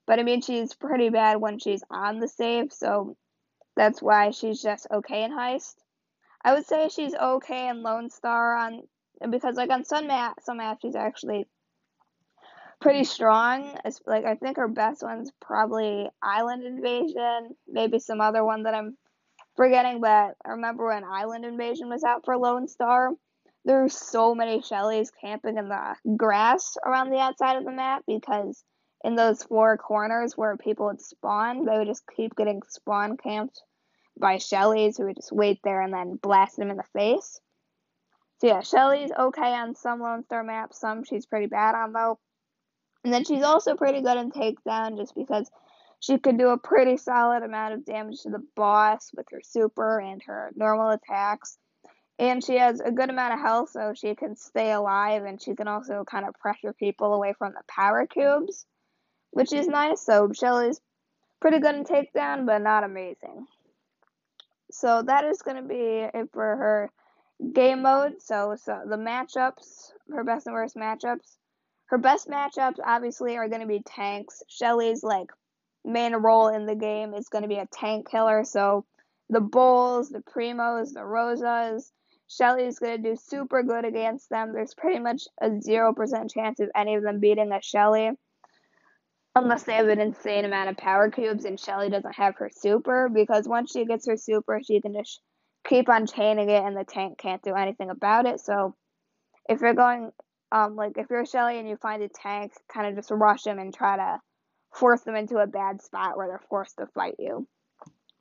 But 0.07 0.19
I 0.19 0.23
mean, 0.23 0.41
she's 0.41 0.73
pretty 0.73 1.09
bad 1.09 1.41
when 1.41 1.59
she's 1.59 1.83
on 1.89 2.19
the 2.19 2.29
safe, 2.29 2.71
so 2.71 3.17
that's 3.75 4.01
why 4.01 4.31
she's 4.31 4.61
just 4.61 4.87
okay 4.89 5.25
in 5.25 5.31
Heist. 5.31 5.75
I 6.41 6.53
would 6.53 6.65
say 6.65 6.87
she's 6.87 7.13
okay 7.13 7.67
in 7.67 7.83
Lone 7.83 8.09
Star 8.09 8.55
on 8.55 8.83
because 9.29 9.57
like 9.57 9.71
on 9.71 9.83
some 9.83 10.07
map, 10.07 10.37
some 10.41 10.57
maps 10.57 10.83
she's 10.83 10.95
actually 10.95 11.47
pretty 12.81 13.03
strong. 13.03 13.77
like 14.05 14.25
I 14.25 14.35
think 14.35 14.57
her 14.57 14.67
best 14.67 15.03
one's 15.03 15.31
probably 15.39 16.09
Island 16.21 16.63
Invasion, 16.63 17.55
maybe 17.67 17.99
some 17.99 18.19
other 18.19 18.43
one 18.43 18.63
that 18.63 18.73
I'm 18.73 18.97
forgetting. 19.55 20.01
But 20.01 20.35
I 20.45 20.49
remember 20.49 20.87
when 20.87 21.03
Island 21.03 21.45
Invasion 21.45 21.89
was 21.89 22.03
out 22.03 22.25
for 22.25 22.37
Lone 22.37 22.67
Star, 22.67 23.11
there 23.63 23.83
were 23.83 23.89
so 23.89 24.33
many 24.33 24.59
Shellys 24.59 25.09
camping 25.21 25.57
in 25.57 25.69
the 25.69 25.95
grass 26.17 26.75
around 26.83 27.11
the 27.11 27.19
outside 27.19 27.57
of 27.57 27.63
the 27.63 27.71
map 27.71 28.03
because 28.07 28.63
in 29.03 29.15
those 29.15 29.43
four 29.43 29.77
corners 29.77 30.35
where 30.35 30.57
people 30.57 30.87
would 30.87 31.01
spawn, 31.01 31.65
they 31.65 31.77
would 31.77 31.87
just 31.87 32.03
keep 32.15 32.35
getting 32.35 32.61
spawn 32.67 33.17
camped 33.17 33.61
by 34.19 34.37
Shellys 34.37 34.97
who 34.97 35.05
would 35.05 35.15
just 35.15 35.31
wait 35.31 35.59
there 35.63 35.81
and 35.81 35.93
then 35.93 36.15
blast 36.21 36.57
them 36.57 36.71
in 36.71 36.77
the 36.77 36.83
face. 36.93 37.39
So 38.39 38.47
yeah, 38.47 38.61
Shelly's 38.61 39.11
okay 39.11 39.53
on 39.53 39.75
some 39.75 39.99
Lone 39.99 40.23
Star 40.23 40.43
maps, 40.43 40.79
some 40.79 41.03
she's 41.03 41.27
pretty 41.27 41.45
bad 41.45 41.75
on 41.75 41.93
though. 41.93 42.19
And 43.03 43.13
then 43.13 43.23
she's 43.23 43.43
also 43.43 43.75
pretty 43.75 44.01
good 44.01 44.17
in 44.17 44.31
takedown 44.31 44.97
just 44.97 45.15
because 45.15 45.49
she 45.99 46.17
could 46.17 46.37
do 46.37 46.49
a 46.49 46.57
pretty 46.57 46.97
solid 46.97 47.43
amount 47.43 47.73
of 47.73 47.85
damage 47.85 48.21
to 48.23 48.29
the 48.29 48.43
boss 48.55 49.11
with 49.15 49.27
her 49.31 49.41
super 49.43 49.99
and 49.99 50.21
her 50.23 50.51
normal 50.55 50.89
attacks. 50.89 51.57
And 52.19 52.43
she 52.43 52.57
has 52.57 52.79
a 52.79 52.91
good 52.91 53.09
amount 53.09 53.33
of 53.33 53.39
health, 53.39 53.69
so 53.69 53.93
she 53.95 54.13
can 54.13 54.35
stay 54.35 54.71
alive, 54.71 55.23
and 55.25 55.41
she 55.41 55.55
can 55.55 55.67
also 55.67 56.03
kind 56.03 56.25
of 56.25 56.35
pressure 56.35 56.73
people 56.73 57.13
away 57.13 57.33
from 57.37 57.53
the 57.53 57.63
power 57.67 58.05
cubes, 58.05 58.65
which 59.31 59.51
is 59.53 59.67
nice. 59.67 60.01
So 60.01 60.31
Shelly's 60.31 60.79
pretty 61.39 61.59
good 61.59 61.75
in 61.75 61.83
takedown, 61.83 62.45
but 62.45 62.61
not 62.61 62.83
amazing. 62.83 63.47
So 64.71 65.01
that 65.01 65.25
is 65.25 65.41
going 65.41 65.57
to 65.57 65.67
be 65.67 66.07
it 66.13 66.29
for 66.31 66.43
her 66.43 66.91
game 67.53 67.81
mode. 67.81 68.21
So, 68.21 68.55
so 68.55 68.81
the 68.87 68.97
matchups, 68.97 69.91
her 70.13 70.23
best 70.23 70.45
and 70.45 70.53
worst 70.53 70.75
matchups. 70.75 71.37
Her 71.91 71.97
best 71.97 72.29
matchups 72.29 72.79
obviously 72.81 73.35
are 73.35 73.49
going 73.49 73.59
to 73.59 73.67
be 73.67 73.83
tanks. 73.85 74.41
Shelly's 74.47 75.03
like 75.03 75.27
main 75.83 76.15
role 76.15 76.47
in 76.47 76.65
the 76.65 76.75
game 76.75 77.13
is 77.13 77.27
going 77.27 77.41
to 77.41 77.49
be 77.49 77.57
a 77.57 77.67
tank 77.67 78.09
killer. 78.09 78.45
So 78.45 78.85
the 79.29 79.41
Bulls, 79.41 80.09
the 80.09 80.21
Primos, 80.21 80.93
the 80.93 81.03
Rosas, 81.03 81.91
Shelly's 82.29 82.79
going 82.79 83.03
to 83.03 83.09
do 83.09 83.17
super 83.17 83.61
good 83.61 83.83
against 83.83 84.29
them. 84.29 84.53
There's 84.53 84.73
pretty 84.73 84.99
much 84.99 85.23
a 85.41 85.49
0% 85.49 86.33
chance 86.33 86.61
of 86.61 86.69
any 86.73 86.95
of 86.95 87.03
them 87.03 87.19
beating 87.19 87.51
a 87.51 87.61
Shelly. 87.61 88.11
Unless 89.35 89.63
they 89.63 89.73
have 89.73 89.89
an 89.89 89.99
insane 89.99 90.45
amount 90.45 90.69
of 90.69 90.77
power 90.77 91.11
cubes 91.11 91.43
and 91.43 91.59
Shelly 91.59 91.89
doesn't 91.89 92.15
have 92.15 92.37
her 92.37 92.49
super, 92.53 93.09
because 93.09 93.49
once 93.49 93.69
she 93.71 93.83
gets 93.83 94.07
her 94.07 94.15
super, 94.15 94.61
she 94.63 94.79
can 94.79 94.93
just 94.93 95.19
keep 95.67 95.89
on 95.89 96.07
chaining 96.07 96.49
it 96.49 96.63
and 96.63 96.77
the 96.77 96.85
tank 96.85 97.17
can't 97.17 97.43
do 97.43 97.53
anything 97.53 97.89
about 97.89 98.25
it. 98.25 98.39
So 98.39 98.75
if 99.49 99.59
you're 99.59 99.73
going, 99.73 100.11
um, 100.51 100.75
like 100.75 100.97
if 100.97 101.09
you're 101.09 101.25
Shelly 101.25 101.59
and 101.59 101.67
you 101.67 101.77
find 101.77 102.03
a 102.03 102.09
tank, 102.09 102.53
kind 102.71 102.87
of 102.87 102.95
just 102.95 103.11
rush 103.11 103.43
them 103.43 103.59
and 103.59 103.73
try 103.73 103.97
to 103.97 104.19
force 104.73 105.01
them 105.01 105.15
into 105.15 105.37
a 105.37 105.47
bad 105.47 105.81
spot 105.81 106.17
where 106.17 106.27
they're 106.27 106.41
forced 106.49 106.77
to 106.77 106.87
fight 106.87 107.15
you. 107.19 107.47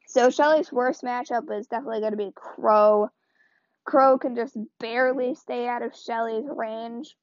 So 0.06 0.30
Shelly's 0.30 0.72
worst 0.72 1.02
matchup 1.02 1.56
is 1.56 1.66
definitely 1.66 2.00
going 2.00 2.12
to 2.12 2.16
be 2.16 2.32
Crow. 2.34 3.08
Crow 3.84 4.18
can 4.18 4.34
just 4.34 4.56
barely 4.78 5.34
stay 5.34 5.68
out 5.68 5.82
of 5.82 5.96
Shelly's 5.96 6.46
range 6.49 7.14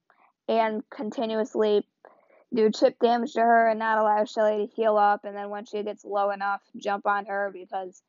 and 0.48 0.84
continuously 0.90 1.86
do 2.54 2.72
chip 2.72 2.98
damage 3.00 3.34
to 3.34 3.42
her 3.42 3.68
and 3.68 3.80
not 3.80 3.98
allow 3.98 4.24
Shelly 4.24 4.68
to 4.68 4.74
heal 4.74 4.98
up. 4.98 5.26
And 5.26 5.36
then 5.36 5.50
when 5.50 5.66
she 5.66 5.84
gets 5.84 6.06
low 6.06 6.32
enough, 6.32 6.62
jump 6.78 7.06
on 7.06 7.26
her 7.26 7.52
because 7.54 8.02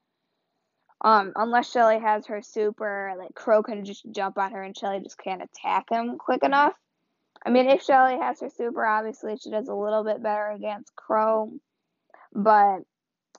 um, 1.00 1.33
unless 1.37 1.71
Shelly 1.71 1.99
has 1.99 2.26
her 2.26 2.43
super, 2.43 3.14
like 3.19 3.35
Crow 3.35 3.62
can 3.62 3.85
just 3.85 4.05
jump 4.11 4.38
on 4.38 4.52
her 4.52 4.62
and 4.62 4.76
Shelly 4.76 5.00
just 5.00 5.19
can't 5.19 5.43
attack 5.43 5.90
him 5.90 6.19
quick 6.19 6.43
enough. 6.43 6.75
I 7.45 7.50
mean, 7.50 7.68
if 7.68 7.83
Shelly 7.83 8.18
has 8.18 8.40
her 8.40 8.50
super, 8.50 8.85
obviously 8.85 9.37
she 9.37 9.50
does 9.50 9.68
a 9.68 9.75
little 9.75 10.04
bit 10.04 10.23
better 10.23 10.50
against 10.50 10.95
Crow. 10.97 11.52
But 12.33 12.80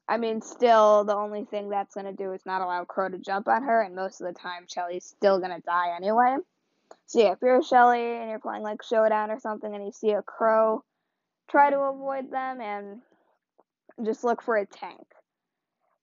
I 0.07 0.17
mean, 0.17 0.41
still, 0.41 1.03
the 1.03 1.15
only 1.15 1.45
thing 1.45 1.69
that's 1.69 1.93
gonna 1.93 2.13
do 2.13 2.33
is 2.33 2.45
not 2.45 2.61
allow 2.61 2.83
Crow 2.85 3.09
to 3.09 3.19
jump 3.19 3.47
on 3.47 3.63
her, 3.63 3.81
and 3.81 3.95
most 3.95 4.21
of 4.21 4.27
the 4.27 4.39
time, 4.39 4.65
Shelly's 4.67 5.05
still 5.05 5.39
gonna 5.39 5.61
die 5.61 5.95
anyway. 5.95 6.37
So 7.05 7.19
yeah, 7.19 7.31
if 7.33 7.39
you're 7.41 7.61
Shelly 7.61 8.17
and 8.17 8.29
you're 8.29 8.39
playing 8.39 8.63
like 8.63 8.81
Showdown 8.83 9.31
or 9.31 9.39
something, 9.39 9.73
and 9.73 9.85
you 9.85 9.91
see 9.91 10.11
a 10.11 10.21
Crow, 10.21 10.83
try 11.49 11.69
to 11.69 11.79
avoid 11.79 12.31
them 12.31 12.61
and 12.61 13.01
just 14.03 14.23
look 14.23 14.41
for 14.41 14.57
a 14.57 14.65
tank. 14.65 15.05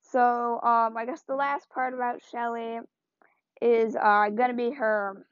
So, 0.02 0.60
um, 0.62 0.96
I 0.96 1.04
guess 1.04 1.22
the 1.22 1.34
last 1.34 1.68
part 1.70 1.92
about 1.92 2.22
Shelly 2.30 2.78
is 3.60 3.96
uh, 3.96 4.28
gonna 4.28 4.54
be 4.54 4.70
her 4.70 5.26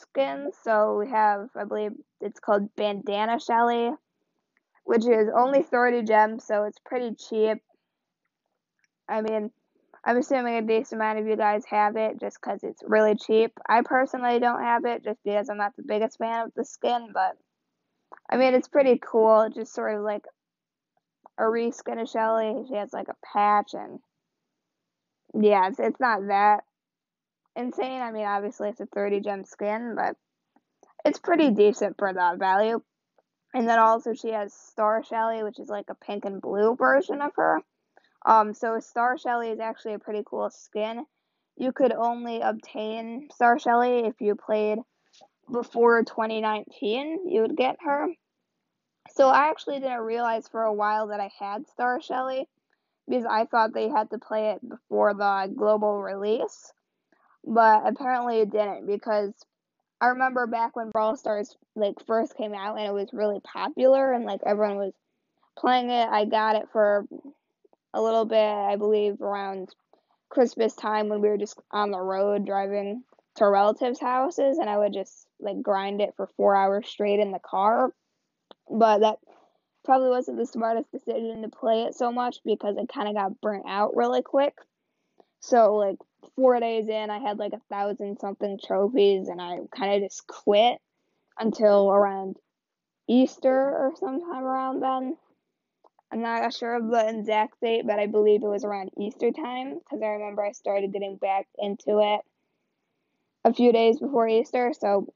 skin. 0.00 0.50
So 0.64 0.98
we 0.98 1.10
have, 1.10 1.48
I 1.56 1.64
believe 1.64 1.92
it's 2.20 2.40
called 2.40 2.74
Bandana 2.76 3.38
Shelly, 3.40 3.90
which 4.84 5.06
is 5.06 5.28
only 5.34 5.62
30 5.62 6.02
gems, 6.02 6.44
so 6.44 6.64
it's 6.64 6.78
pretty 6.84 7.14
cheap. 7.14 7.58
I 9.08 9.20
mean, 9.22 9.50
I'm 10.04 10.16
assuming 10.16 10.56
a 10.56 10.62
decent 10.62 11.00
amount 11.00 11.18
of 11.18 11.26
you 11.26 11.36
guys 11.36 11.64
have 11.66 11.96
it 11.96 12.20
just 12.20 12.38
because 12.40 12.60
it's 12.62 12.82
really 12.86 13.14
cheap. 13.16 13.52
I 13.68 13.82
personally 13.82 14.38
don't 14.38 14.62
have 14.62 14.84
it 14.84 15.04
just 15.04 15.18
because 15.24 15.48
I'm 15.48 15.58
not 15.58 15.76
the 15.76 15.82
biggest 15.86 16.18
fan 16.18 16.46
of 16.46 16.52
the 16.54 16.64
skin, 16.64 17.08
but 17.12 17.36
I 18.30 18.36
mean, 18.36 18.54
it's 18.54 18.68
pretty 18.68 18.98
cool. 19.02 19.50
Just 19.54 19.74
sort 19.74 19.94
of 19.94 20.02
like 20.02 20.24
a 21.38 21.42
reskin 21.42 22.00
of 22.00 22.08
Shelly. 22.08 22.64
She 22.68 22.74
has 22.76 22.92
like 22.92 23.08
a 23.08 23.16
patch 23.34 23.74
and 23.74 23.98
yeah, 25.34 25.68
it's, 25.68 25.78
it's 25.78 26.00
not 26.00 26.28
that 26.28 26.64
insane. 27.56 28.02
I 28.02 28.10
mean, 28.12 28.26
obviously 28.26 28.68
it's 28.68 28.80
a 28.80 28.86
30 28.86 29.20
gem 29.20 29.44
skin, 29.44 29.94
but 29.96 30.16
it's 31.04 31.18
pretty 31.18 31.50
decent 31.50 31.96
for 31.98 32.12
that 32.12 32.38
value. 32.38 32.80
And 33.52 33.68
then 33.68 33.78
also 33.78 34.14
she 34.14 34.28
has 34.28 34.54
Star 34.54 35.02
Shelly, 35.02 35.42
which 35.42 35.58
is 35.58 35.68
like 35.68 35.86
a 35.88 35.94
pink 35.94 36.24
and 36.24 36.40
blue 36.40 36.76
version 36.76 37.20
of 37.20 37.32
her. 37.36 37.60
Um, 38.24 38.54
so 38.54 38.78
Star 38.80 39.18
Shelly 39.18 39.48
is 39.48 39.60
actually 39.60 39.94
a 39.94 39.98
pretty 39.98 40.22
cool 40.24 40.50
skin. 40.50 41.04
You 41.56 41.72
could 41.72 41.92
only 41.92 42.40
obtain 42.40 43.28
Star 43.34 43.58
Shelly 43.58 44.00
if 44.00 44.20
you 44.20 44.36
played 44.36 44.78
before 45.50 46.04
2019. 46.04 47.28
You 47.28 47.42
would 47.42 47.56
get 47.56 47.76
her. 47.84 48.08
So 49.14 49.28
I 49.28 49.48
actually 49.48 49.80
didn't 49.80 50.00
realize 50.00 50.46
for 50.46 50.62
a 50.62 50.72
while 50.72 51.08
that 51.08 51.20
I 51.20 51.30
had 51.38 51.66
Star 51.68 52.00
Shelly 52.00 52.46
because 53.08 53.24
I 53.28 53.46
thought 53.46 53.74
they 53.74 53.88
had 53.88 54.10
to 54.10 54.18
play 54.18 54.50
it 54.50 54.68
before 54.68 55.14
the 55.14 55.52
global 55.56 56.00
release 56.00 56.72
but 57.44 57.82
apparently 57.86 58.40
it 58.40 58.50
didn't 58.50 58.86
because 58.86 59.32
I 60.00 60.08
remember 60.08 60.46
back 60.46 60.76
when 60.76 60.90
Brawl 60.90 61.16
Stars 61.16 61.56
like 61.76 61.94
first 62.06 62.36
came 62.36 62.54
out 62.54 62.78
and 62.78 62.86
it 62.86 62.94
was 62.94 63.10
really 63.12 63.40
popular 63.40 64.12
and 64.12 64.24
like 64.24 64.40
everyone 64.46 64.78
was 64.78 64.94
playing 65.58 65.90
it. 65.90 66.08
I 66.08 66.24
got 66.24 66.56
it 66.56 66.68
for 66.72 67.04
a 67.92 68.00
little 68.00 68.24
bit, 68.24 68.38
I 68.38 68.76
believe 68.76 69.20
around 69.20 69.68
Christmas 70.30 70.74
time 70.74 71.08
when 71.08 71.20
we 71.20 71.28
were 71.28 71.36
just 71.36 71.60
on 71.70 71.90
the 71.90 72.00
road 72.00 72.46
driving 72.46 73.02
to 73.36 73.46
relatives' 73.48 74.00
houses 74.00 74.58
and 74.58 74.70
I 74.70 74.78
would 74.78 74.92
just 74.92 75.26
like 75.40 75.60
grind 75.62 76.00
it 76.00 76.14
for 76.16 76.28
4 76.36 76.56
hours 76.56 76.88
straight 76.88 77.20
in 77.20 77.32
the 77.32 77.38
car. 77.38 77.92
But 78.70 79.00
that 79.00 79.18
probably 79.84 80.10
wasn't 80.10 80.38
the 80.38 80.46
smartest 80.46 80.90
decision 80.92 81.42
to 81.42 81.48
play 81.48 81.82
it 81.82 81.94
so 81.94 82.12
much 82.12 82.38
because 82.44 82.76
it 82.76 82.88
kind 82.92 83.08
of 83.08 83.14
got 83.14 83.40
burnt 83.40 83.64
out 83.68 83.96
really 83.96 84.22
quick. 84.22 84.54
So 85.40 85.74
like 85.76 85.96
four 86.36 86.58
days 86.60 86.88
in, 86.88 87.10
I 87.10 87.18
had 87.18 87.38
like 87.38 87.52
a 87.52 87.60
thousand 87.70 88.18
something 88.18 88.58
trophies, 88.64 89.28
and 89.28 89.40
I 89.40 89.58
kind 89.76 89.94
of 89.94 90.08
just 90.08 90.26
quit 90.26 90.78
until 91.38 91.90
around 91.90 92.36
Easter 93.08 93.50
or 93.50 93.92
sometime 93.98 94.44
around 94.44 94.80
then. 94.80 95.16
I'm 96.12 96.22
not 96.22 96.52
sure 96.52 96.74
of 96.74 96.88
the 96.88 97.08
exact 97.08 97.60
date, 97.60 97.86
but 97.86 98.00
I 98.00 98.06
believe 98.06 98.42
it 98.42 98.48
was 98.48 98.64
around 98.64 98.90
Easter 98.98 99.30
time 99.30 99.78
because 99.78 100.02
I 100.02 100.08
remember 100.08 100.44
I 100.44 100.52
started 100.52 100.92
getting 100.92 101.16
back 101.16 101.46
into 101.56 102.00
it 102.00 102.20
a 103.44 103.54
few 103.54 103.72
days 103.72 104.00
before 104.00 104.26
Easter. 104.26 104.72
So, 104.78 105.12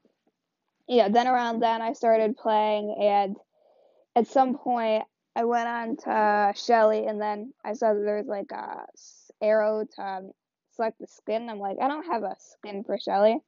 yeah, 0.87 1.09
then 1.09 1.27
around 1.27 1.59
then 1.59 1.81
I 1.81 1.93
started 1.93 2.37
playing, 2.37 2.95
and 2.97 3.35
at 4.15 4.27
some 4.27 4.57
point 4.57 5.03
I 5.35 5.43
went 5.43 5.67
on 5.67 5.97
to 5.97 6.53
Shelly, 6.55 7.07
and 7.07 7.19
then 7.19 7.53
I 7.63 7.73
saw 7.73 7.93
that 7.93 7.99
there 7.99 8.17
was 8.17 8.27
like 8.27 8.51
a 8.51 8.85
arrow 9.41 9.85
to 9.95 10.01
um, 10.01 10.31
select 10.75 10.99
the 10.99 11.07
skin. 11.07 11.49
I'm 11.49 11.59
like, 11.59 11.77
I 11.81 11.87
don't 11.87 12.05
have 12.05 12.23
a 12.23 12.35
skin 12.39 12.83
for 12.83 12.97
Shelly. 12.97 13.39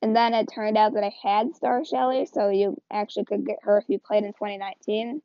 And 0.00 0.16
then 0.16 0.34
it 0.34 0.48
turned 0.52 0.76
out 0.76 0.94
that 0.94 1.04
I 1.04 1.12
had 1.22 1.54
Star 1.54 1.84
Shelly, 1.84 2.26
so 2.26 2.48
you 2.48 2.80
actually 2.90 3.24
could 3.24 3.46
get 3.46 3.58
her 3.62 3.78
if 3.78 3.84
you 3.88 3.98
played 3.98 4.24
in 4.24 4.32
2019. 4.32 5.22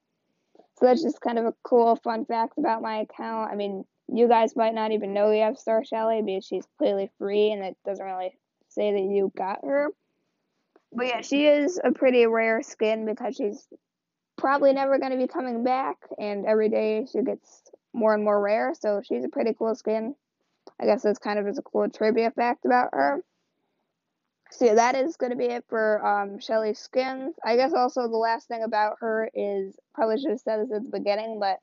So 0.79 0.85
that's 0.85 1.01
just 1.01 1.21
kind 1.21 1.39
of 1.39 1.45
a 1.45 1.53
cool 1.63 1.95
fun 1.95 2.25
fact 2.25 2.59
about 2.59 2.83
my 2.83 2.97
account. 2.97 3.51
I 3.51 3.55
mean, 3.55 3.85
you 4.07 4.27
guys 4.27 4.55
might 4.55 4.75
not 4.75 4.91
even 4.91 5.13
know 5.13 5.31
you 5.31 5.41
have 5.41 5.57
Star 5.57 5.83
Shelly 5.83 6.21
because 6.23 6.45
she's 6.45 6.67
clearly 6.77 7.09
free 7.17 7.51
and 7.51 7.63
it 7.63 7.75
doesn't 7.85 8.05
really 8.05 8.37
say 8.69 8.91
that 8.91 8.99
you 8.99 9.31
got 9.35 9.65
her. 9.65 9.89
But 10.93 11.07
yeah, 11.07 11.21
she 11.21 11.47
is 11.47 11.79
a 11.83 11.91
pretty 11.91 12.25
rare 12.27 12.61
skin 12.61 13.05
because 13.05 13.35
she's 13.35 13.67
probably 14.37 14.71
never 14.73 14.99
going 14.99 15.11
to 15.11 15.17
be 15.17 15.27
coming 15.27 15.63
back, 15.63 15.97
and 16.17 16.45
every 16.45 16.69
day 16.69 17.05
she 17.11 17.21
gets 17.23 17.63
more 17.93 18.13
and 18.13 18.23
more 18.23 18.39
rare, 18.39 18.73
so 18.79 19.01
she's 19.03 19.25
a 19.25 19.29
pretty 19.29 19.53
cool 19.57 19.75
skin. 19.75 20.15
I 20.79 20.85
guess 20.85 21.03
that's 21.03 21.19
kind 21.19 21.39
of 21.39 21.45
just 21.45 21.59
a 21.59 21.63
cool 21.63 21.89
trivia 21.89 22.31
fact 22.31 22.65
about 22.65 22.89
her. 22.93 23.23
So 24.51 24.65
yeah, 24.65 24.75
that 24.75 24.95
is 24.95 25.17
going 25.17 25.31
to 25.31 25.37
be 25.37 25.45
it 25.45 25.65
for 25.67 26.05
um, 26.05 26.39
Shelly's 26.39 26.79
skins. 26.79 27.35
I 27.43 27.57
guess 27.57 27.73
also 27.73 28.03
the 28.03 28.17
last 28.17 28.47
thing 28.47 28.63
about 28.63 28.97
her 29.01 29.29
is, 29.33 29.75
probably 29.93 30.19
should 30.19 30.31
have 30.31 30.39
said 30.39 30.61
this 30.61 30.71
at 30.71 30.83
the 30.83 30.97
beginning, 30.97 31.39
but 31.39 31.59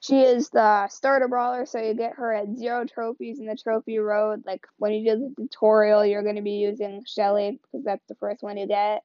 she 0.00 0.20
is 0.20 0.50
the 0.50 0.88
starter 0.88 1.28
brawler, 1.28 1.64
so 1.64 1.78
you 1.78 1.94
get 1.94 2.16
her 2.16 2.32
at 2.32 2.56
zero 2.56 2.84
trophies 2.84 3.38
in 3.38 3.46
the 3.46 3.56
trophy 3.56 3.98
road. 3.98 4.42
Like 4.44 4.66
when 4.76 4.92
you 4.92 5.12
do 5.12 5.32
the 5.36 5.42
tutorial, 5.42 6.04
you're 6.04 6.24
going 6.24 6.36
to 6.36 6.42
be 6.42 6.52
using 6.52 7.04
Shelly 7.06 7.60
because 7.62 7.84
that's 7.84 8.04
the 8.08 8.16
first 8.16 8.42
one 8.42 8.56
you 8.56 8.66
get. 8.66 9.02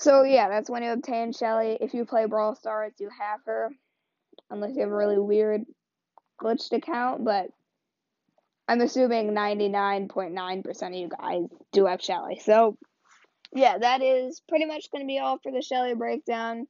So 0.00 0.22
yeah, 0.22 0.48
that's 0.48 0.70
when 0.70 0.82
you 0.82 0.92
obtain 0.92 1.32
Shelly. 1.32 1.76
If 1.78 1.92
you 1.92 2.06
play 2.06 2.24
Brawl 2.24 2.54
Stars, 2.54 2.94
you 2.98 3.10
have 3.10 3.40
her, 3.44 3.70
unless 4.48 4.74
you 4.74 4.80
have 4.80 4.90
a 4.90 4.94
really 4.94 5.18
weird 5.18 5.66
glitched 6.40 6.72
account. 6.72 7.22
But 7.22 7.50
I'm 8.70 8.80
assuming 8.80 9.32
99.9% 9.32 10.86
of 10.86 10.94
you 10.94 11.08
guys 11.08 11.42
do 11.72 11.86
have 11.86 12.00
Shelly. 12.00 12.40
So 12.42 12.78
yeah, 13.52 13.78
that 13.78 14.00
is 14.00 14.40
pretty 14.48 14.66
much 14.66 14.90
going 14.92 15.02
to 15.02 15.08
be 15.08 15.18
all 15.18 15.38
for 15.42 15.50
the 15.50 15.62
Shelly 15.62 15.94
breakdown 15.94 16.66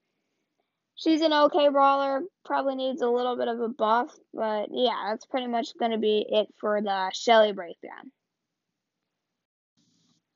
she's 1.01 1.23
an 1.23 1.33
okay 1.33 1.69
brawler. 1.69 2.23
Probably 2.45 2.77
needs 2.77 3.03
a 3.03 3.09
little 3.09 3.37
bit 3.37 3.49
of 3.49 3.61
a 3.61 3.69
buff, 3.69 4.13
but 4.33 4.69
yeah, 4.73 5.11
that's 5.11 5.27
pretty 5.27 5.47
much 5.47 5.77
going 5.79 5.93
to 5.93 5.99
be 5.99 6.25
it 6.29 6.49
for 6.61 6.81
the 6.81 7.11
Shelly 7.15 7.53
breakdown. 7.53 8.13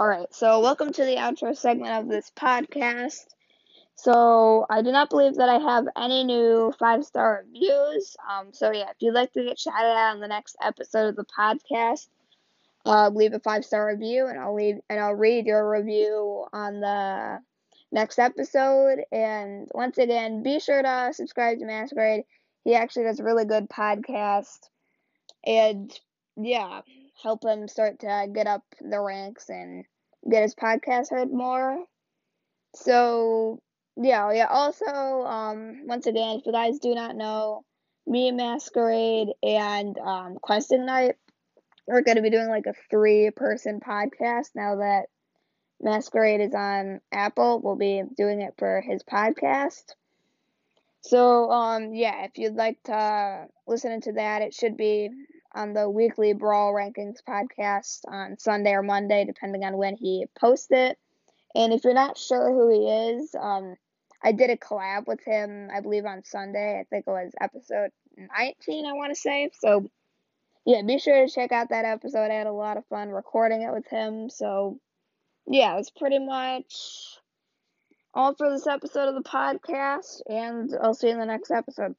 Alright, 0.01 0.35
so 0.35 0.61
welcome 0.61 0.93
to 0.93 1.05
the 1.05 1.17
outro 1.17 1.57
segment 1.57 1.93
of 1.93 2.09
this 2.09 2.31
podcast. 2.37 3.25
So, 3.97 4.67
I 4.69 4.83
do 4.83 4.91
not 4.93 5.11
believe 5.11 5.37
that 5.37 5.49
I 5.49 5.59
have 5.59 5.87
any 5.97 6.25
new 6.25 6.73
five 6.79 7.05
star 7.05 7.45
reviews. 7.47 8.17
Um, 8.29 8.49
so, 8.53 8.73
yeah, 8.73 8.91
if 8.91 8.97
you'd 9.01 9.15
like 9.15 9.33
to 9.35 9.45
get 9.45 9.59
shouted 9.59 9.97
out 9.97 10.15
on 10.15 10.21
the 10.21 10.29
next 10.29 10.57
episode 10.63 11.09
of 11.09 11.17
the 11.17 11.25
podcast, 11.25 12.09
uh, 12.87 13.11
leave 13.15 13.33
a 13.33 13.41
five 13.41 13.65
star 13.65 13.87
review, 13.87 14.27
and 14.27 14.39
I'll 14.39 14.55
leave 14.55 14.77
and 14.91 15.01
I'll 15.01 15.15
read 15.15 15.47
your 15.47 15.71
review 15.71 16.47
on 16.53 16.81
the 16.81 17.41
next 17.93 18.19
episode. 18.19 18.99
And 19.11 19.69
once 19.73 19.97
again, 19.99 20.43
be 20.43 20.61
sure 20.61 20.83
to 20.83 21.13
subscribe 21.15 21.59
to 21.59 21.65
Masquerade. 21.65 22.25
He 22.65 22.75
actually 22.75 23.05
does 23.05 23.21
a 23.21 23.25
really 23.25 23.45
good 23.45 23.69
podcast. 23.71 24.69
And 25.47 25.93
yeah, 26.37 26.81
help 27.23 27.45
him 27.45 27.69
start 27.69 28.01
to 28.01 28.27
get 28.35 28.47
up 28.47 28.65
the 28.81 29.01
ranks 29.01 29.49
and 29.49 29.85
get 30.31 30.43
his 30.43 30.55
podcast 30.55 31.11
heard 31.11 31.33
more. 31.33 31.85
So 32.75 33.63
yeah, 33.97 34.33
yeah. 34.33 34.47
Also, 34.49 34.85
um, 34.87 35.87
once 35.87 36.07
again, 36.07 36.39
if 36.39 36.47
you 36.47 36.53
guys 36.53 36.79
do 36.79 36.95
not 36.95 37.17
know, 37.17 37.65
me 38.07 38.29
and 38.29 38.37
Masquerade 38.37 39.29
and 39.43 39.97
um, 39.99 40.37
Quest 40.41 40.73
Ignite, 40.73 41.17
we're 41.87 42.03
gonna 42.03 42.23
be 42.23 42.31
doing 42.31 42.49
like 42.49 42.67
a 42.67 42.75
three 42.91 43.31
person 43.31 43.81
podcast 43.81 44.51
now 44.55 44.77
that 44.77 45.07
Masquerade 45.81 46.41
is 46.41 46.55
on 46.55 47.01
Apple. 47.13 47.61
We'll 47.63 47.77
be 47.77 48.03
doing 48.17 48.41
it 48.41 48.55
for 48.59 48.81
his 48.81 49.03
podcast. 49.03 49.95
So, 51.03 51.51
um, 51.51 51.93
yeah, 51.93 52.25
if 52.25 52.39
you'd 52.39 52.55
like 52.55 52.83
to 52.85 53.47
listen 53.67 54.01
to 54.03 54.13
that, 54.15 54.41
it 54.41 54.55
should 54.55 54.77
be 54.77 55.11
on 55.55 55.75
the 55.75 55.89
weekly 55.89 56.33
Brawl 56.33 56.73
Rankings 56.73 57.19
podcast 57.29 58.01
on 58.09 58.39
Sunday 58.39 58.73
or 58.73 58.83
Monday, 58.83 59.25
depending 59.25 59.65
on 59.65 59.77
when 59.77 59.97
he 59.97 60.27
posts 60.39 60.69
it. 60.71 60.99
And 61.55 61.73
if 61.73 61.85
you're 61.85 61.95
not 61.95 62.19
sure 62.19 62.51
who 62.51 62.71
he 62.71 62.89
is, 62.89 63.35
um, 63.39 63.77
I 64.25 64.33
did 64.33 64.51
a 64.51 64.57
collab 64.57 65.07
with 65.07 65.23
him, 65.23 65.69
I 65.73 65.81
believe, 65.81 66.07
on 66.07 66.25
Sunday. 66.25 66.81
I 66.81 66.85
think 66.85 67.05
it 67.07 67.11
was 67.11 67.33
episode 67.41 67.91
19, 68.17 68.87
I 68.87 68.93
want 68.95 69.15
to 69.15 69.21
say. 69.21 69.51
So, 69.61 69.87
yeah, 70.65 70.81
be 70.83 70.99
sure 70.99 71.27
to 71.27 71.33
check 71.33 71.53
out 71.53 71.69
that 71.69 71.85
episode. 71.85 72.31
I 72.31 72.35
had 72.35 72.47
a 72.47 72.53
lot 72.53 72.79
of 72.79 72.87
fun 72.87 73.11
recording 73.11 73.63
it 73.63 73.73
with 73.73 73.87
him. 73.87 74.31
So, 74.31 74.79
yeah, 75.47 75.77
that's 75.77 75.91
pretty 75.91 76.19
much 76.19 77.19
all 78.15 78.35
for 78.35 78.49
this 78.51 78.67
episode 78.67 79.09
of 79.09 79.15
the 79.15 79.29
podcast, 79.29 80.23
and 80.27 80.71
I'll 80.81 80.95
see 80.95 81.09
you 81.09 81.13
in 81.13 81.19
the 81.19 81.27
next 81.27 81.51
episode. 81.51 81.95